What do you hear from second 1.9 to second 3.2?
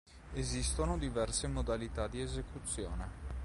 di esecuzione.